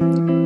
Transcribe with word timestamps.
week. 0.00 0.39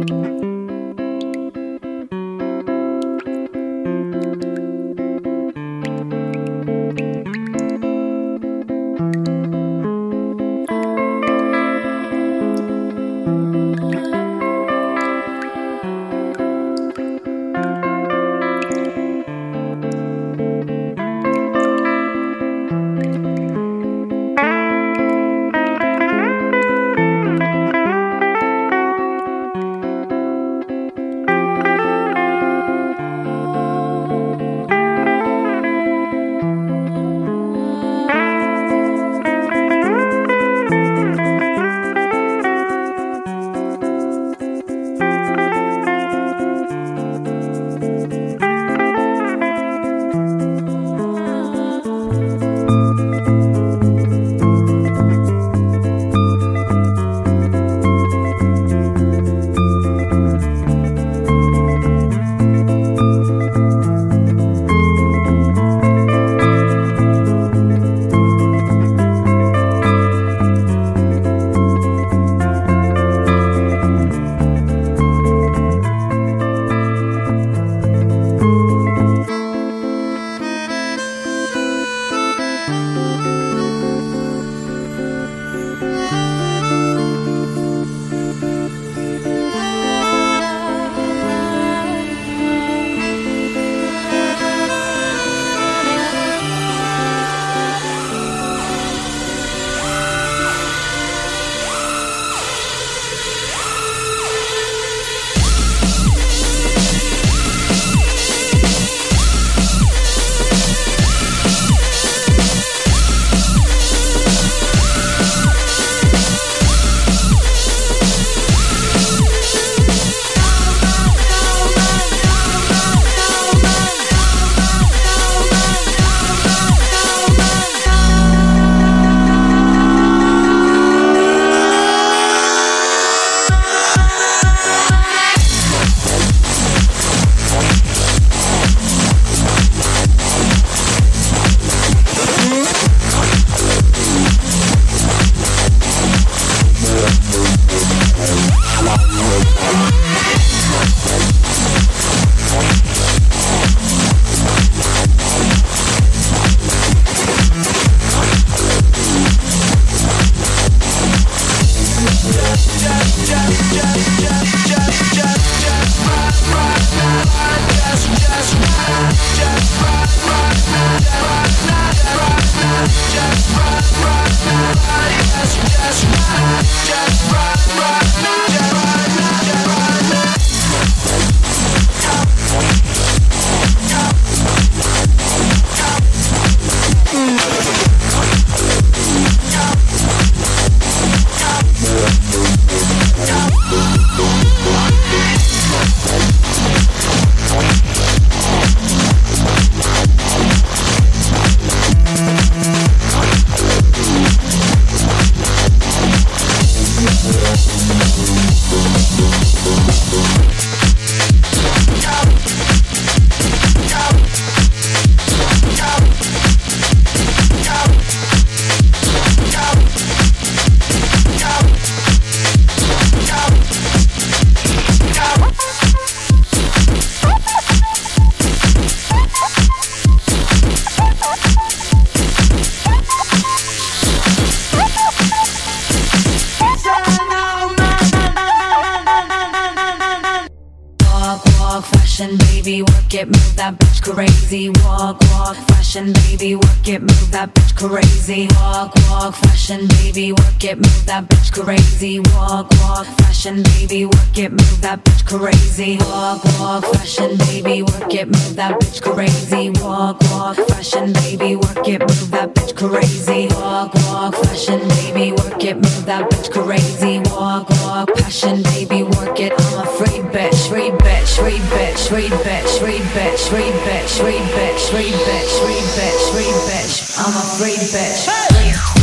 Walk, 256.35 256.59
walk, 256.59 256.85
fashion, 256.97 257.37
baby, 257.47 257.83
work 257.83 258.13
it, 258.13 258.27
move 258.27 258.57
that 258.57 258.81
bitch 258.81 259.01
crazy. 259.01 259.71
Walk, 259.81 260.21
walk, 260.33 260.57
fashion, 260.67 261.13
baby, 261.13 261.55
work 261.55 261.87
it, 261.87 262.01
move 262.01 262.31
that 262.33 262.53
bitch 262.57 262.75
crazy. 262.75 263.47
Walk, 263.55 263.95
walk, 264.11 264.35
fashion, 264.35 264.81
baby, 264.89 265.31
work 265.31 265.63
it, 265.63 265.77
move 265.77 266.07
that 266.07 266.29
bitch 266.31 266.51
crazy. 266.51 267.21
Walk, 267.31 267.71
walk, 267.87 268.13
passion, 268.17 268.65
baby, 268.65 269.05
work 269.05 269.39
it. 269.39 269.53
I'm 269.57 269.87
a 269.87 269.87
free 269.87 270.27
bitch, 270.35 270.69
free 270.69 270.91
bitch, 270.91 271.39
free 271.39 271.61
bitch, 271.71 272.09
free 272.09 272.27
bitch, 272.27 272.79
free 272.81 272.99
bitch, 273.15 273.49
free 273.49 273.71
bitch, 273.87 274.19
free 274.19 274.43
bitch, 274.59 274.91
free 274.91 275.15
bitch, 275.15 275.53
free 275.63 275.83
bitch, 275.95 276.23
free 276.35 276.53
bitch. 276.67 277.15
I'm 277.17 277.31
a 277.31 277.45
free 277.55 277.79
bitch. 277.95 278.27
Hey! 278.27 278.94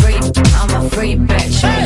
Freak. 0.00 0.36
I'm 0.54 0.86
a 0.86 0.88
bitch. 1.16 1.79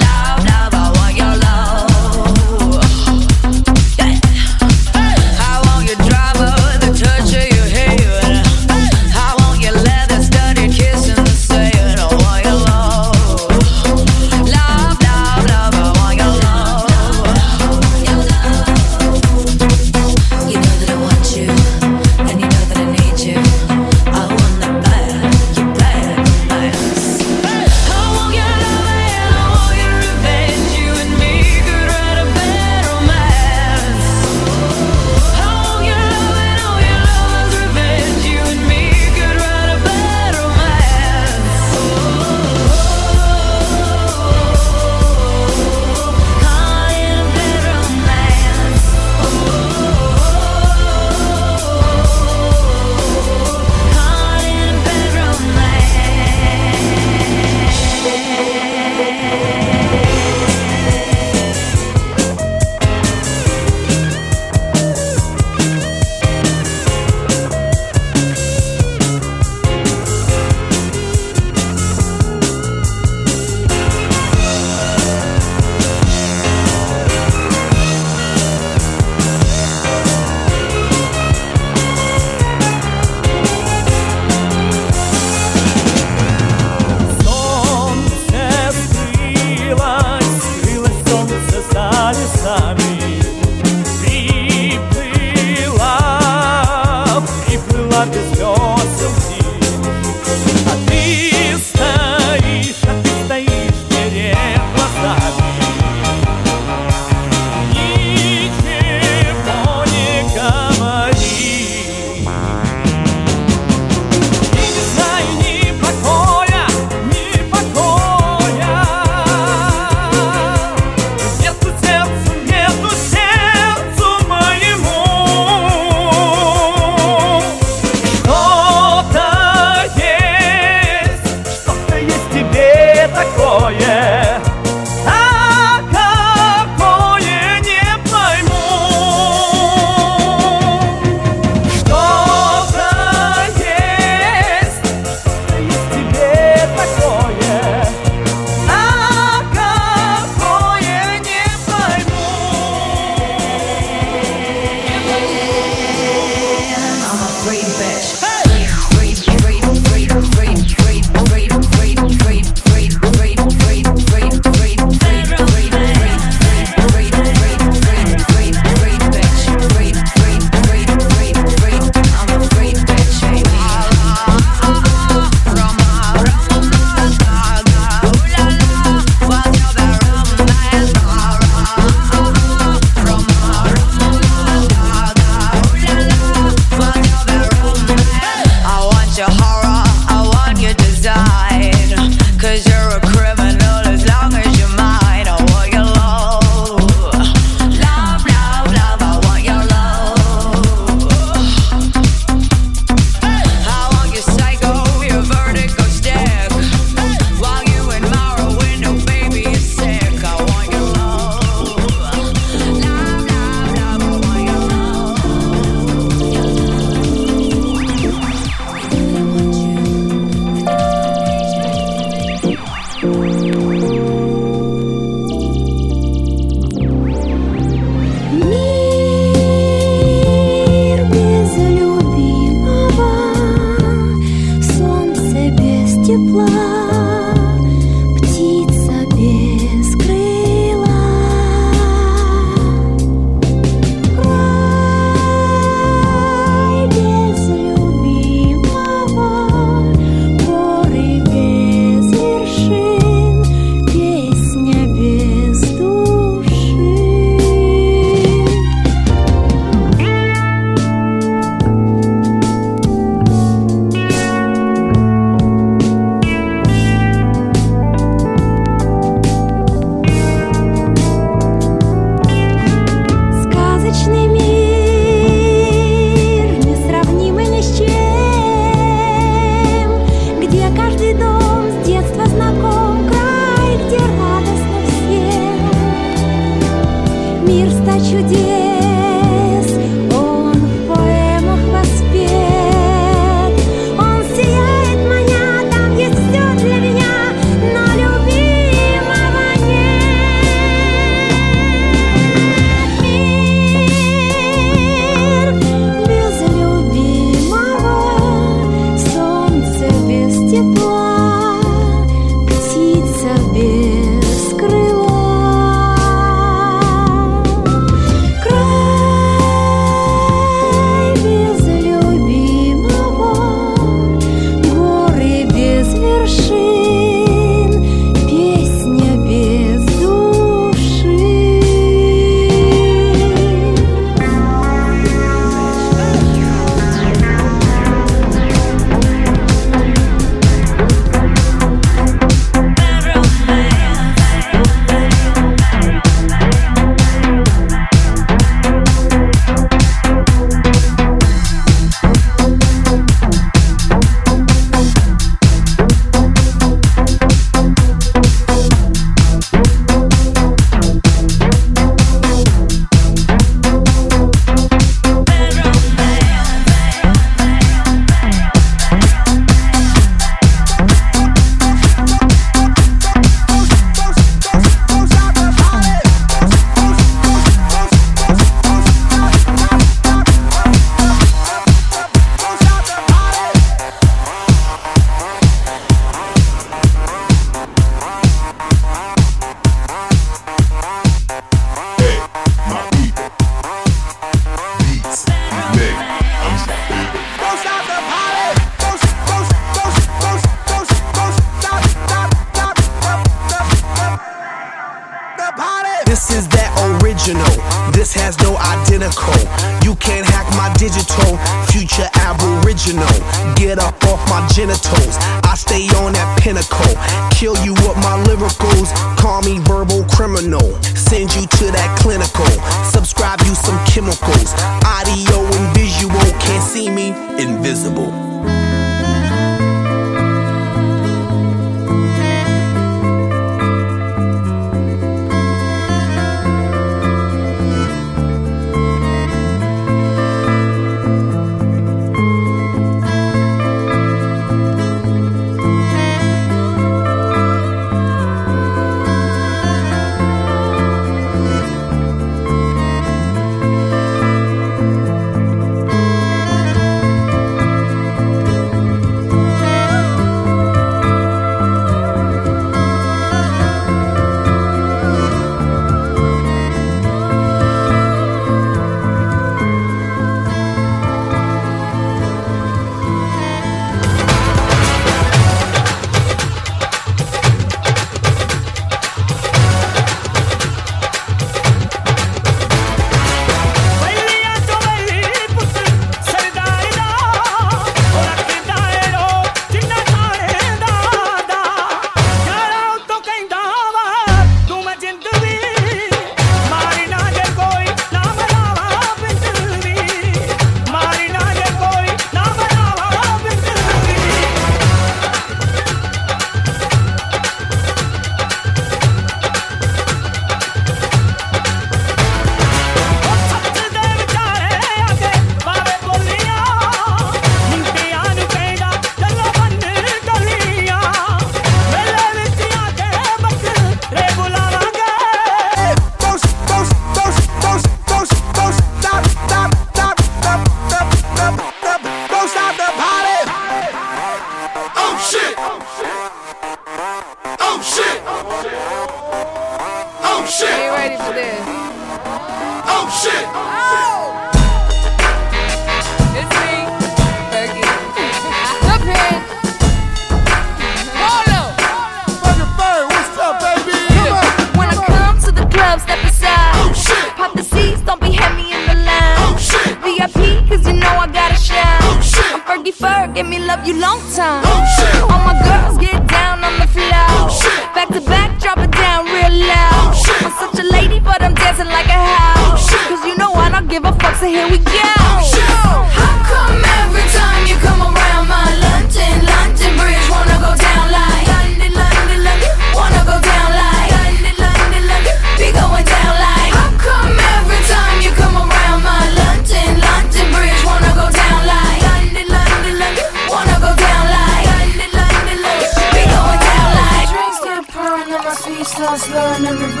never 599.61 600.00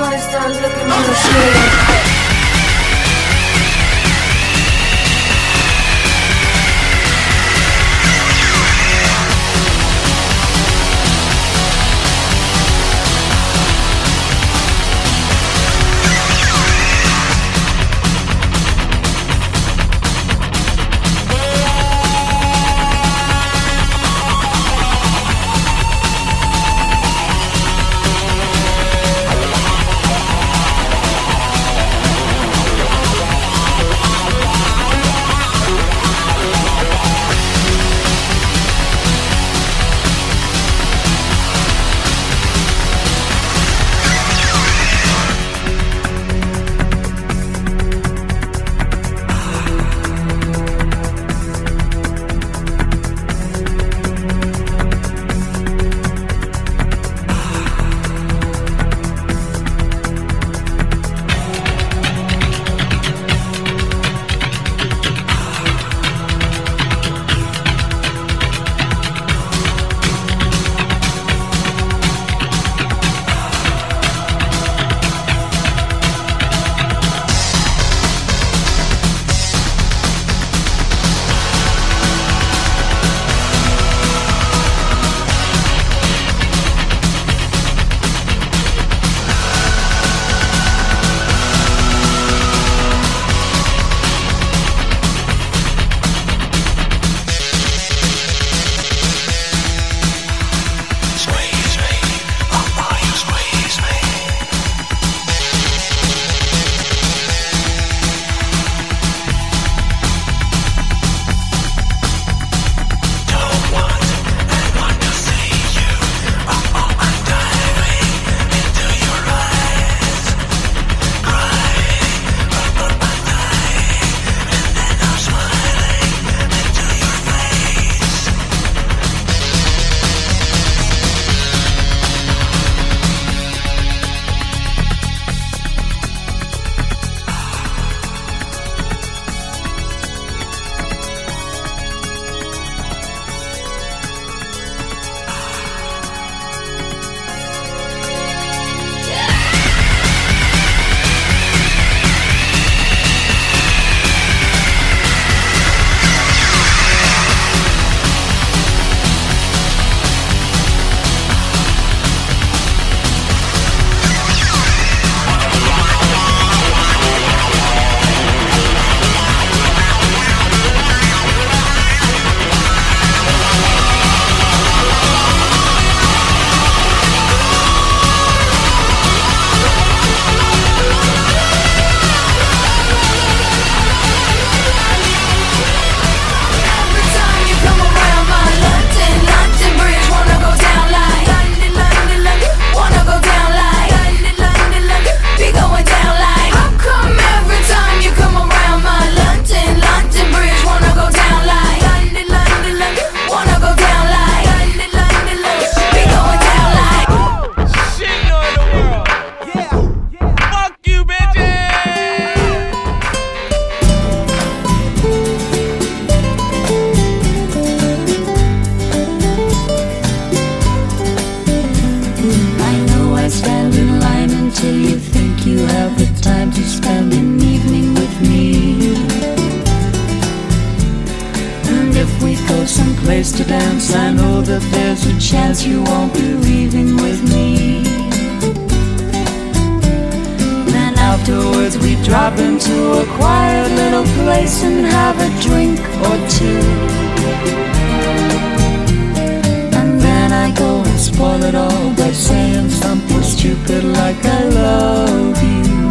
stupid 253.41 253.83
like 253.83 254.23
I 254.23 254.43
love 254.49 255.37
you. 255.51 255.89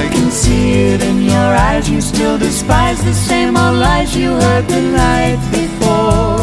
I 0.00 0.04
can 0.12 0.28
see 0.28 0.72
it 0.90 1.00
in 1.02 1.22
your 1.22 1.50
eyes, 1.68 1.88
you 1.88 2.00
still 2.00 2.36
despise 2.36 2.98
the 3.04 3.14
same 3.14 3.56
old 3.56 3.76
lies 3.76 4.16
you 4.16 4.30
heard 4.44 4.66
the 4.66 4.82
night 5.04 5.40
before. 5.52 6.40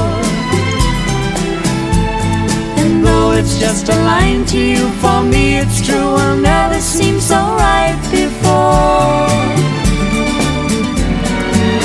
And 2.82 3.06
though 3.06 3.34
it's 3.34 3.60
just 3.60 3.90
a 3.90 3.98
line 4.12 4.46
to 4.54 4.58
you, 4.58 4.88
for 5.02 5.22
me 5.22 5.58
it's 5.58 5.86
true, 5.86 6.10
will 6.18 6.38
never 6.38 6.80
seem 6.80 7.20
so 7.20 7.36
right 7.36 8.00
before. 8.10 9.28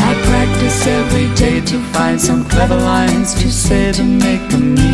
I 0.09 0.13
practice 0.31 0.87
every 0.87 1.29
day 1.35 1.61
to 1.71 1.77
find 1.95 2.21
some 2.21 2.45
clever 2.45 2.77
lines 2.77 3.35
to 3.43 3.51
say 3.51 3.91
to 3.91 4.05
make 4.05 4.49
them 4.51 4.94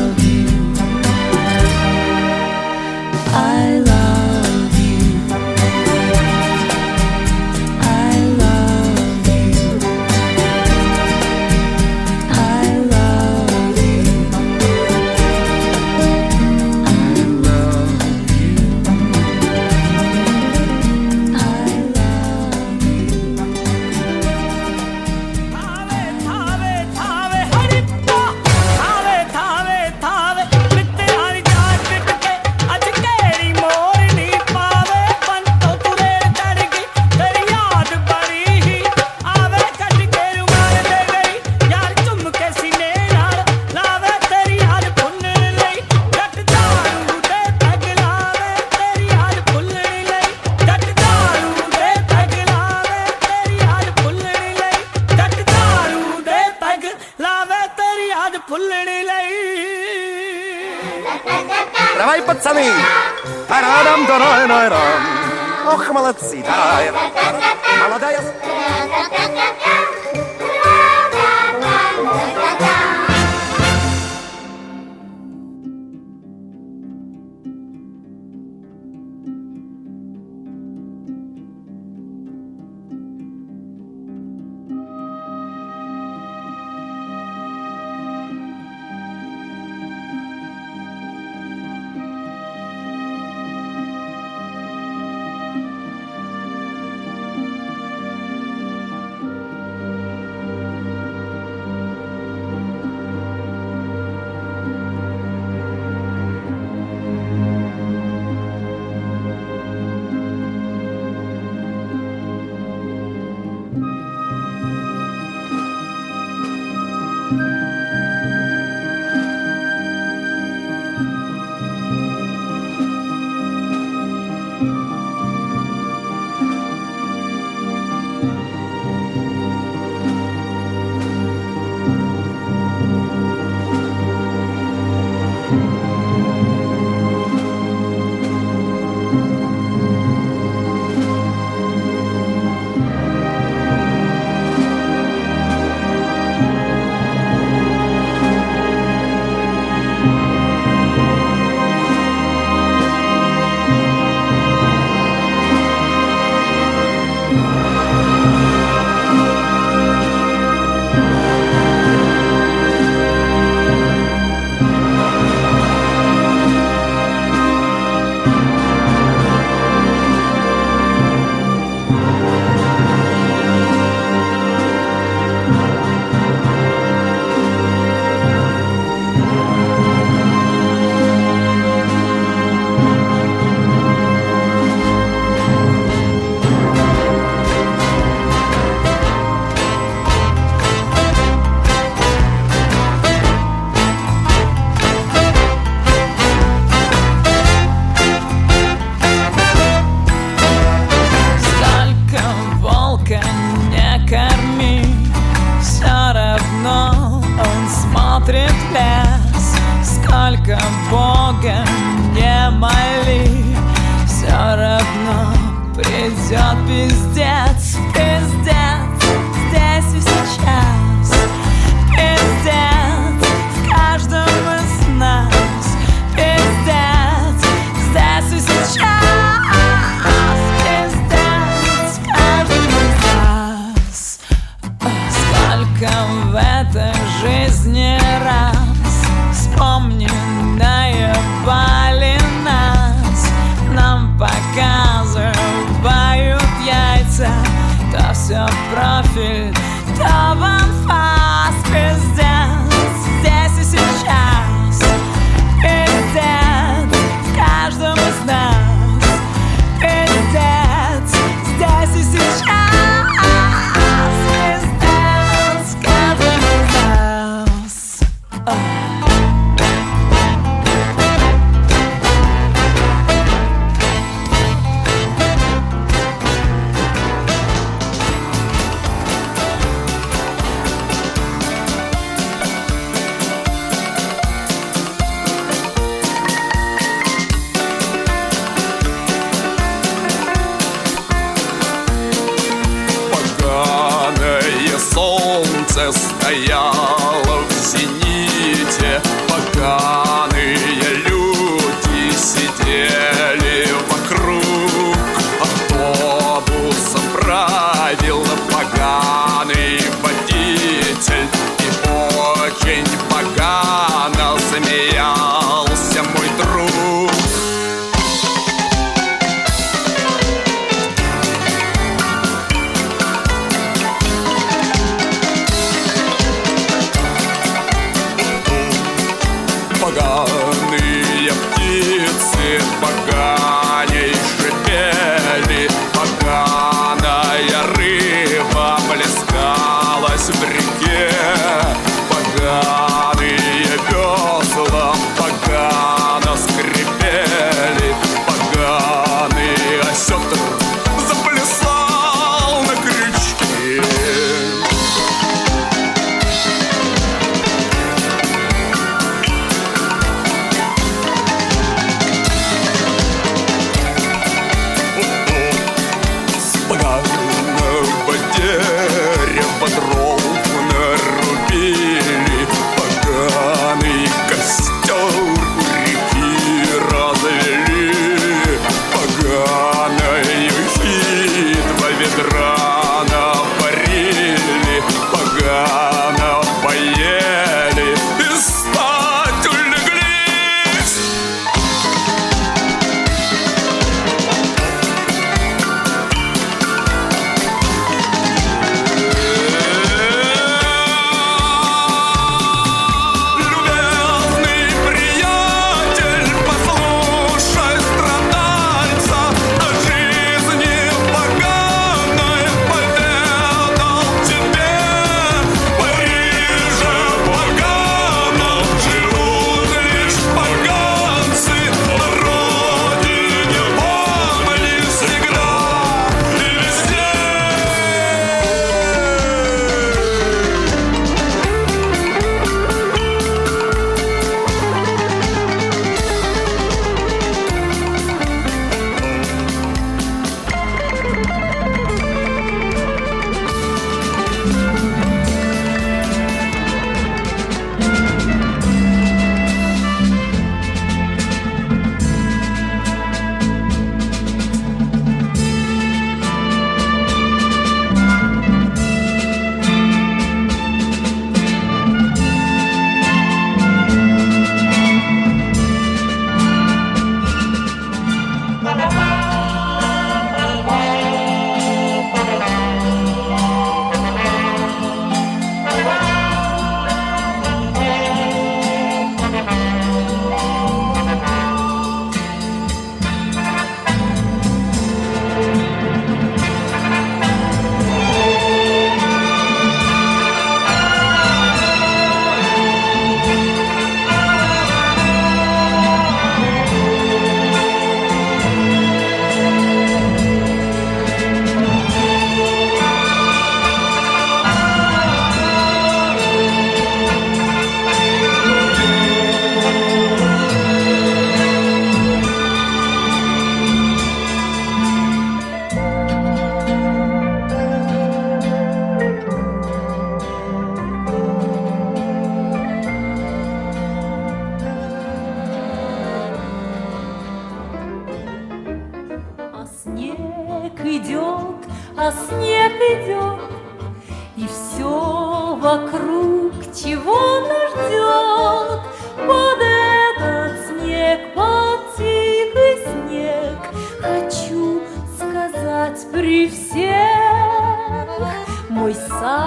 солнце 295.71 295.91
стояло 295.91 297.43
в 297.47 297.51
зените 297.53 299.01
Поганые 299.27 300.00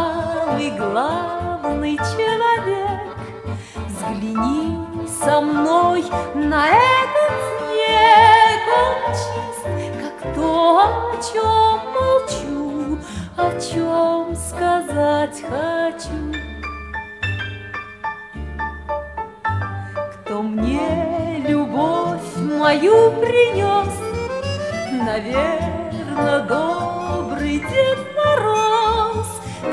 самый 0.04 0.70
главный 0.70 1.96
человек, 1.96 3.00
Взгляни 3.86 4.78
со 5.06 5.40
мной 5.40 6.04
на 6.34 6.68
этот 6.68 7.34
снег, 7.50 8.60
Он 8.76 9.12
чист, 9.12 9.64
как 10.00 10.34
то, 10.34 10.80
о 10.80 11.16
чем 11.32 11.76
молчу, 11.94 12.98
О 13.36 13.50
чем 13.60 14.34
сказать 14.36 15.42
хочу. 15.42 16.32
Кто 20.14 20.42
мне 20.42 21.44
любовь 21.46 22.36
мою 22.36 23.10
принес, 23.20 23.92
Наверно, 25.06 26.40
добрый 26.48 27.58
Дед 27.58 28.13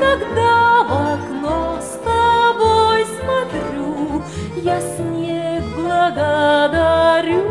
Когда 0.00 0.84
в 0.84 0.92
окно 1.14 1.78
с 1.80 1.98
тобой 2.04 3.04
смотрю, 3.20 4.22
Я 4.56 4.80
снег 4.80 5.64
благодарю. 5.76 7.42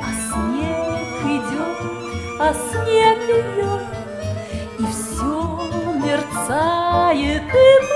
А 0.00 0.08
снег 0.28 1.24
идет, 1.36 1.78
а 2.40 2.52
снег 2.52 3.18
идет, 3.28 3.84
И 4.78 4.86
все 4.86 5.36
мерцает 6.02 7.42
и 7.42 7.95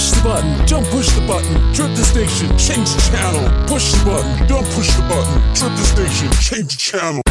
Push 0.00 0.12
the 0.12 0.22
button, 0.24 0.66
don't 0.66 0.86
push 0.86 1.10
the 1.10 1.20
button. 1.26 1.74
Trip 1.74 1.94
the 1.94 2.02
station, 2.02 2.48
change 2.56 2.88
the 2.94 3.10
channel. 3.10 3.66
Push 3.66 3.92
the 3.92 4.04
button, 4.06 4.46
don't 4.46 4.66
push 4.68 4.88
the 4.94 5.02
button. 5.02 5.54
Trip 5.54 5.72
the 5.72 5.84
station, 5.84 6.30
change 6.40 6.72
the 6.72 6.78
channel. 6.78 7.22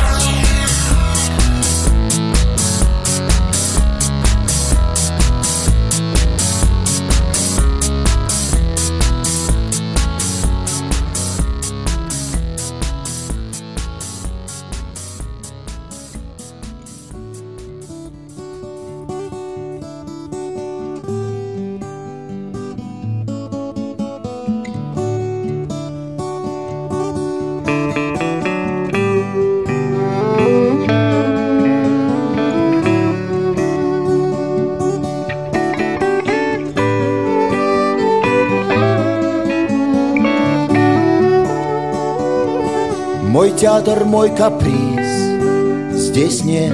театр 43.59 44.05
мой 44.05 44.29
каприз. 44.29 45.91
Здесь 45.91 46.45
нет 46.45 46.73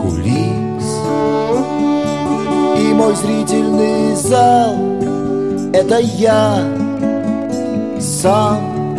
кулис. 0.00 0.86
И 2.78 2.92
мой 2.94 3.16
зрительный 3.16 4.14
зал 4.14 4.76
Это 5.72 5.98
я 5.98 6.62
сам. 7.98 8.94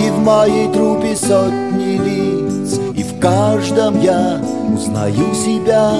И 0.00 0.08
в 0.08 0.18
моей 0.20 0.72
трупе 0.72 1.14
сотни 1.14 1.98
лиц 1.98 2.80
И 2.96 3.02
в 3.02 3.20
каждом 3.20 4.00
я 4.00 4.40
узнаю 4.74 5.34
себя. 5.34 5.92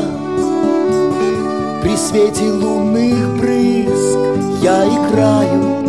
При 1.82 1.96
свете 1.96 2.50
лунных 2.50 3.38
брызг 3.38 4.18
Я 4.62 4.86
играю 4.86 5.81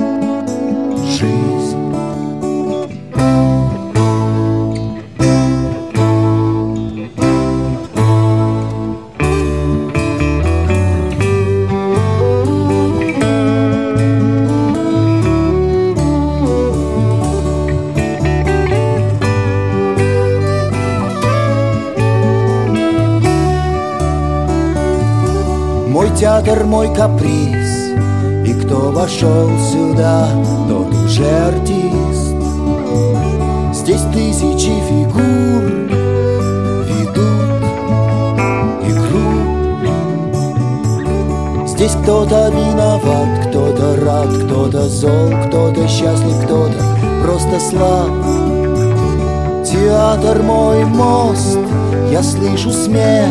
театр 26.44 26.66
мой 26.66 26.94
каприз. 26.94 27.94
И 28.46 28.54
кто 28.54 28.92
вошел 28.92 29.50
сюда, 29.72 30.28
тот 30.68 30.94
уже 30.94 31.26
артист. 31.26 32.36
Здесь 33.74 34.02
тысячи 34.14 34.72
фигур 34.88 35.64
ведут 36.90 37.64
игру. 38.90 39.32
Здесь 41.66 41.96
кто-то 42.04 42.50
виноват, 42.50 43.48
кто-то 43.48 43.96
рад, 44.06 44.30
кто-то 44.46 44.88
зол 44.90 45.32
Кто-то 45.48 45.88
счастлив, 45.88 46.44
кто-то 46.44 46.84
просто 47.24 47.60
слаб. 47.60 48.12
Театр 49.66 50.44
мой 50.44 50.86
мост, 50.86 51.60
я 52.12 52.22
слышу 52.22 52.72
смех. 52.72 53.30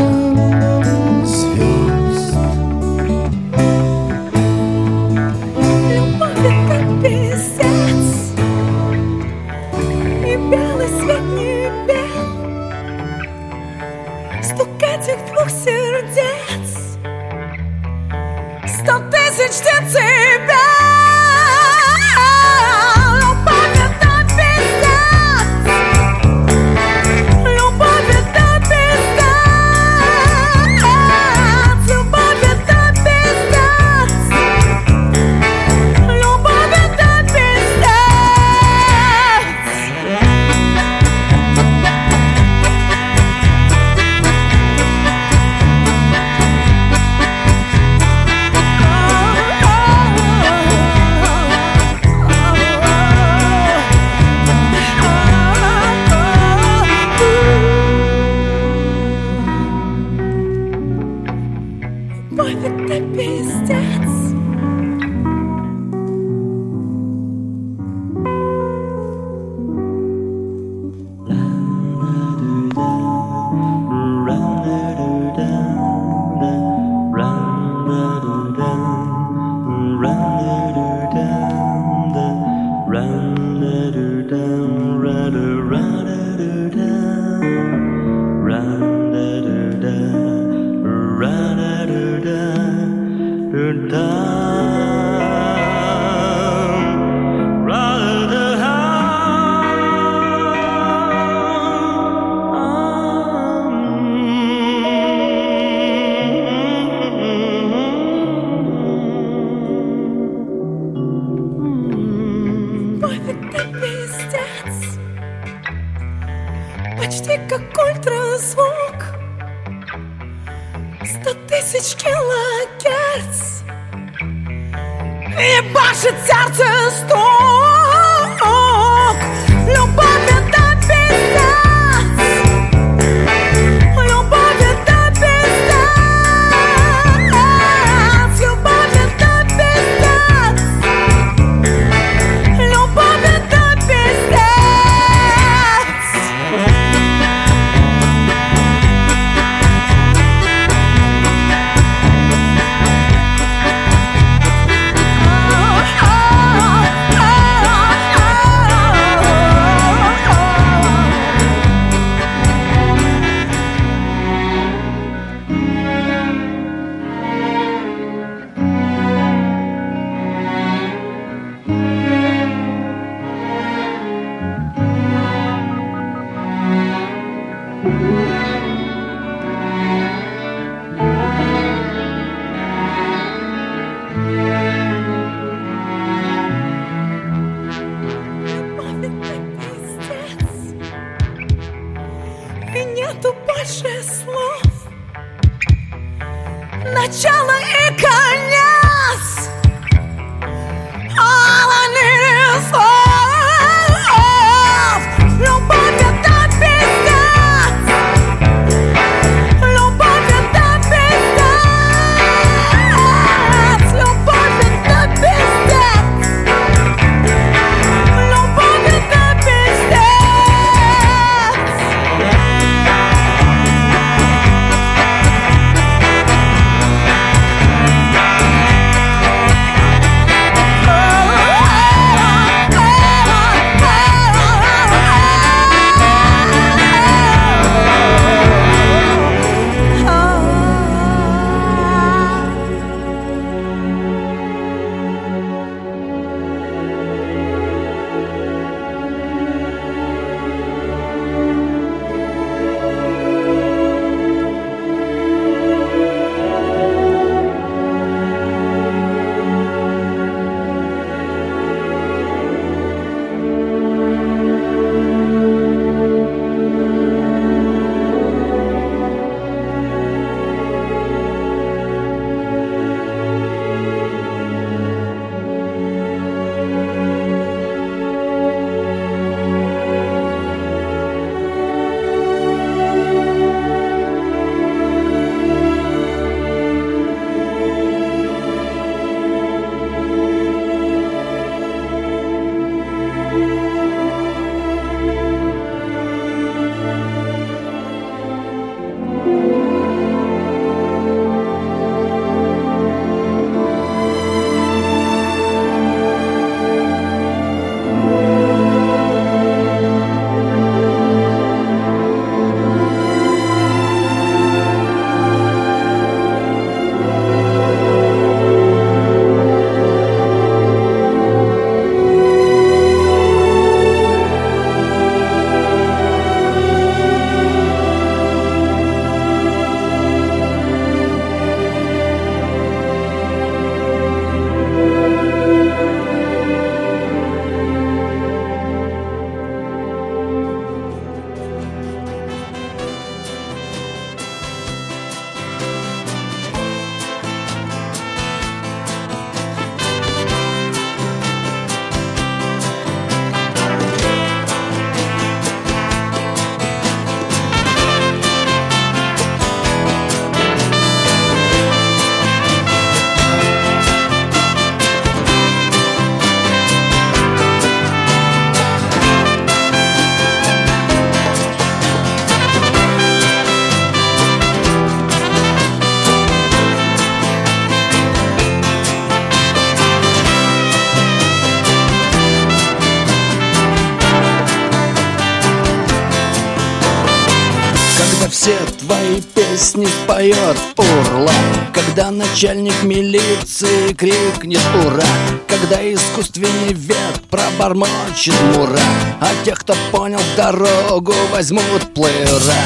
Твои 388.93 389.21
песни 389.21 389.87
споет 389.87 390.59
урла. 390.77 391.33
Когда 391.73 392.11
начальник 392.11 392.83
милиции 392.83 393.93
крикнет 393.95 394.61
ура! 394.85 395.05
Когда 395.49 395.81
искусственный 395.93 396.73
век 396.73 397.15
пробормочет 397.31 398.35
мура! 398.55 398.81
А 399.21 399.29
тех, 399.45 399.59
кто 399.61 399.75
понял 399.91 400.21
дорогу, 400.37 401.15
возьмут 401.31 401.95
плеера 401.95 402.63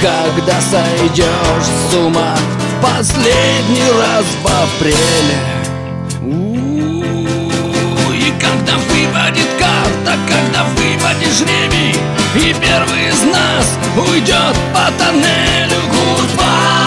Когда 0.00 0.60
сойдешь 0.60 1.66
с 1.90 1.94
ума 1.94 2.36
в 2.36 2.82
последний 2.82 3.90
раз 3.98 4.24
в 4.42 4.46
апреле. 4.46 5.38
И 8.12 8.32
когда 8.40 8.76
выпадет 8.76 9.48
карта, 9.58 10.18
когда 10.28 10.64
выпадет 10.76 11.32
жребий 11.32 12.23
И 12.36 12.52
первый 12.54 13.08
из 13.08 13.22
нас 13.22 13.78
уйдет 13.96 14.56
по 14.72 14.90
тоннелю 14.98 15.78
Goodbye 15.88 16.83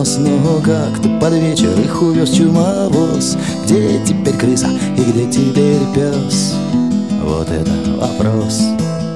нос 0.00 0.16
Но 0.18 0.60
как-то 0.60 1.08
под 1.20 1.34
вечер 1.34 1.78
их 1.78 2.02
увез 2.02 2.30
чумовоз 2.30 3.36
Где 3.64 4.02
теперь 4.04 4.36
крыса 4.36 4.68
и 4.96 5.02
где 5.02 5.30
теперь 5.30 5.80
пес? 5.94 6.54
Вот 7.22 7.48
это 7.50 7.70
вопрос 7.98 8.62
начальника, 8.80 9.09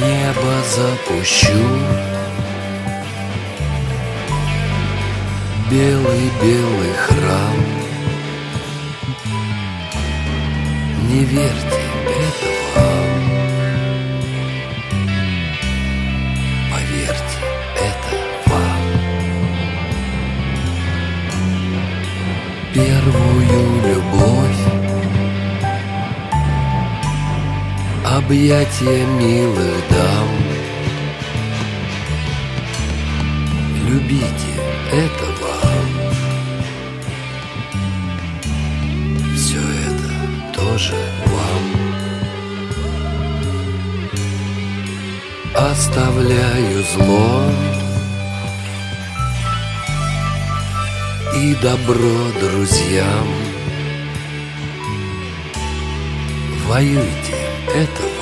Небо 0.00 0.54
запущу. 0.74 1.62
Белый-белый 5.70 6.94
храм. 6.94 7.56
Не 11.08 11.24
верьте, 11.24 11.82
это 12.06 12.48
вам 12.74 13.22
Поверьте, 16.70 17.38
это 17.76 18.14
вам. 18.46 18.82
Первую 22.72 23.82
любовь 23.86 24.61
Объятия 28.16 29.06
милых 29.06 29.82
дам. 29.88 30.28
Любите, 33.88 34.52
это 34.92 35.24
вам. 35.40 35.86
Все 39.34 39.60
это 39.88 40.10
тоже 40.52 40.94
вам. 41.24 41.64
Оставляю 45.70 46.84
зло 46.92 47.50
И 51.34 51.54
добро 51.62 52.18
друзьям. 52.42 53.28
Воюйте, 56.66 57.41
этого 57.74 58.12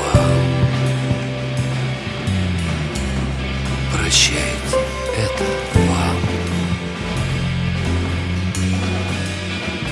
Прощайте 3.92 4.78
это 5.16 5.44
вам. 5.88 6.16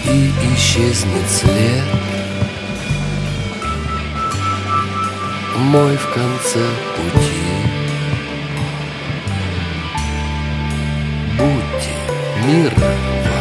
И 0.05 0.33
исчезнет 0.55 1.29
след 1.29 1.85
Мой 5.57 5.97
в 5.97 6.15
конце 6.15 6.65
пути. 6.97 7.49
Будьте 11.37 11.95
миром 12.47 13.38